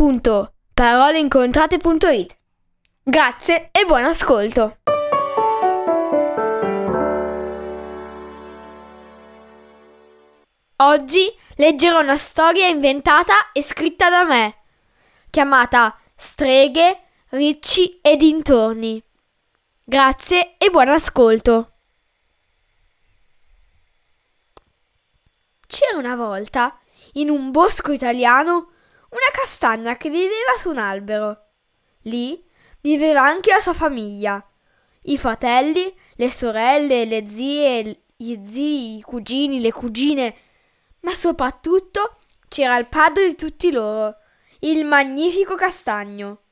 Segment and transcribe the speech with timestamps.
[0.00, 2.36] www.paroleincontrate.it.
[3.02, 4.78] Grazie e buon ascolto!
[10.76, 14.62] Oggi leggerò una storia inventata e scritta da me,
[15.28, 19.04] chiamata Streghe, Ricci e dintorni.
[19.84, 21.72] Grazie e buon ascolto!
[25.66, 26.78] C'era una volta,
[27.12, 28.70] in un bosco italiano,
[29.10, 31.46] una castagna che viveva su un albero.
[32.02, 32.44] Lì
[32.80, 34.44] viveva anche la sua famiglia,
[35.02, 40.34] i fratelli, le sorelle, le zie, gli zii, i cugini, le cugine,
[41.00, 42.18] ma soprattutto
[42.48, 44.16] c'era il padre di tutti loro,
[44.60, 46.42] il magnifico castagno.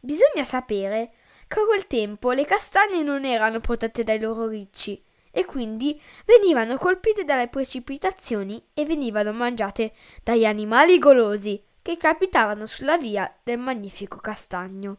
[0.00, 1.12] Bisogna sapere
[1.46, 6.76] che a quel tempo le castagne non erano protette dai loro ricci e quindi venivano
[6.76, 14.18] colpite dalle precipitazioni e venivano mangiate dagli animali golosi che capitavano sulla via del magnifico
[14.18, 14.98] castagno.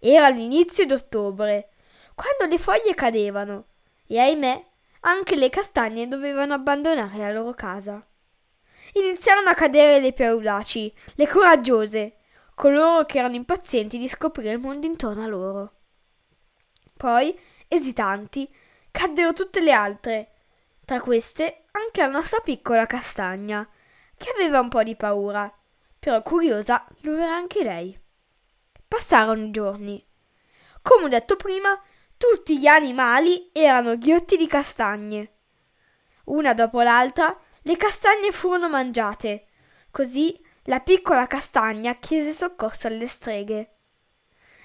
[0.00, 1.70] Era l'inizio d'ottobre,
[2.16, 3.66] quando le foglie cadevano,
[4.08, 4.66] e ahimè
[5.02, 8.04] anche le castagne dovevano abbandonare la loro casa.
[8.94, 12.16] Iniziarono a cadere le piaulaci, le coraggiose,
[12.56, 15.72] coloro che erano impazienti di scoprire il mondo intorno a loro.
[16.96, 18.52] Poi, esitanti,
[18.90, 20.32] caddero tutte le altre,
[20.84, 23.64] tra queste anche la nostra piccola castagna,
[24.22, 25.52] che aveva un po' di paura,
[25.98, 28.00] però curiosa lo era anche lei.
[28.86, 30.06] Passarono i giorni.
[30.80, 31.76] Come ho detto prima,
[32.16, 35.32] tutti gli animali erano ghiotti di castagne.
[36.26, 39.46] Una dopo l'altra, le castagne furono mangiate.
[39.90, 43.74] Così la piccola castagna chiese soccorso alle streghe.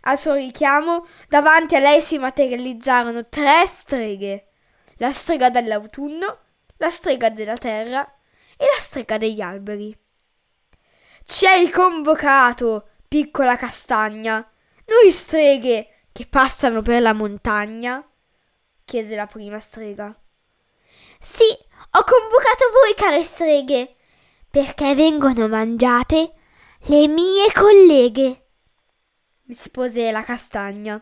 [0.02, 4.50] Al suo richiamo, davanti a lei si materializzarono tre streghe:
[4.98, 6.40] la strega dell'autunno,
[6.78, 8.08] la strega della terra
[8.58, 9.98] e la strega degli alberi.
[11.24, 14.46] Ci hai convocato, piccola castagna,
[14.86, 18.04] noi streghe che passano per la montagna?
[18.86, 20.18] chiese la prima strega.
[21.20, 23.96] Sì, ho convocato voi, care streghe,
[24.50, 26.34] perché vengono mangiate
[26.86, 28.48] le mie colleghe,
[29.46, 30.94] rispose la castagna.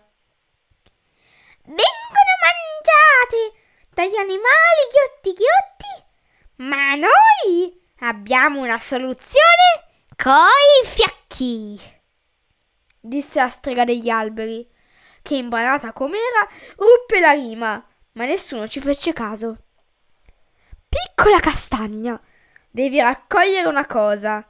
[1.64, 3.60] Vengono mangiate
[3.94, 5.75] dagli animali ghiotti ghiotti
[6.58, 11.80] ma noi abbiamo una soluzione coi fiacchi,
[13.00, 14.68] disse la strega degli alberi,
[15.22, 19.58] che imbanata com'era ruppe la rima, ma nessuno ci fece caso.
[20.88, 22.20] Piccola castagna,
[22.72, 24.48] devi raccogliere una cosa,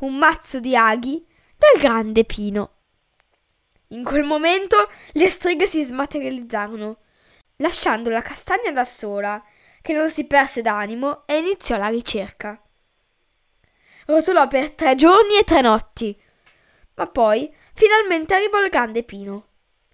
[0.00, 1.24] un mazzo di aghi
[1.56, 2.72] dal grande pino.
[3.88, 4.76] In quel momento
[5.12, 6.98] le streghe si smaterializzarono,
[7.56, 9.42] lasciando la castagna da sola
[9.82, 12.60] che non si perse d'animo e iniziò la ricerca.
[14.06, 16.18] Rotolò per tre giorni e tre notti,
[16.94, 19.46] ma poi finalmente arrivò il grande Pino.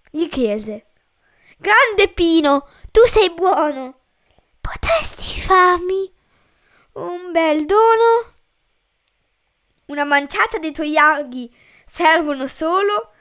[0.09, 0.87] Gli chiese:
[1.57, 3.99] Grande Pino, tu sei buono.
[4.61, 6.11] Potresti farmi
[6.93, 8.33] un bel dono?
[9.87, 11.53] Una manciata dei tuoi aghi
[11.85, 13.11] servono solo,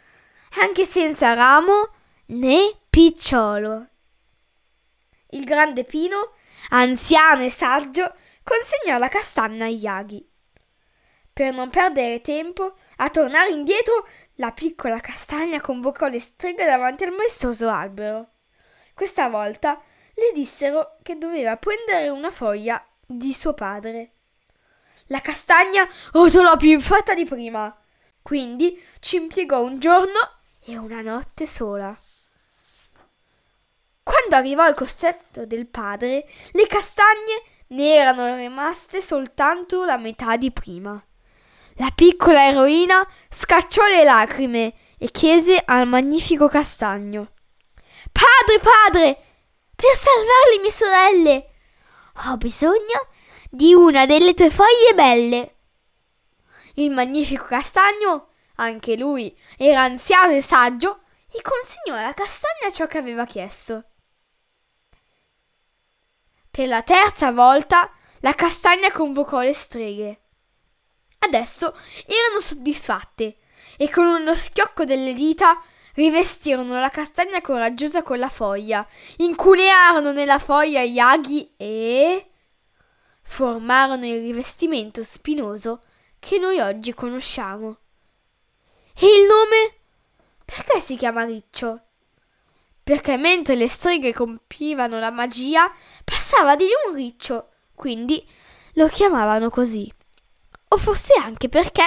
[0.60, 1.91] anche senza ramo
[2.26, 3.88] né picciolo.
[5.31, 6.34] Il grande Pino
[6.70, 10.28] anziano e saggio, consegnò la castagna agli aghi.
[11.32, 17.12] Per non perdere tempo a tornare indietro, la piccola castagna convocò le streghe davanti al
[17.12, 18.28] maestoso albero.
[18.94, 19.82] Questa volta
[20.14, 24.12] le dissero che doveva prendere una foglia di suo padre.
[25.08, 27.76] La castagna rotolò più in fretta di prima,
[28.22, 31.99] quindi ci impiegò un giorno e una notte sola.
[34.34, 40.50] Quando arrivò al cospetto del padre, le castagne ne erano rimaste soltanto la metà di
[40.50, 41.00] prima.
[41.75, 47.31] La piccola eroina scacciò le lacrime e chiese al magnifico castagno:
[48.10, 49.22] Padre, padre,
[49.76, 51.50] per salvare le mie sorelle,
[52.26, 53.06] ho bisogno
[53.48, 55.54] di una delle tue foglie belle.
[56.75, 62.98] Il magnifico castagno, anche lui era anziano e saggio, e consegnò alla castagna ciò che
[62.98, 63.90] aveva chiesto.
[66.54, 67.90] Per la terza volta
[68.20, 70.20] la castagna convocò le streghe.
[71.18, 73.38] Adesso erano soddisfatte
[73.76, 75.60] e con uno schiocco delle dita
[75.94, 78.86] rivestirono la castagna coraggiosa con la foglia,
[79.16, 82.30] incunearono nella foglia gli aghi e
[83.20, 85.82] formarono il rivestimento spinoso
[86.20, 87.78] che noi oggi conosciamo.
[88.94, 89.74] E il nome?
[90.44, 91.80] Perché si chiama riccio?
[92.84, 95.72] Perché mentre le streghe compivano la magia,
[96.04, 98.22] passava di lì un riccio, quindi
[98.75, 99.90] lo chiamavano così.
[100.69, 101.84] O forse anche perché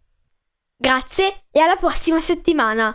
[0.75, 2.93] Grazie e alla prossima settimana.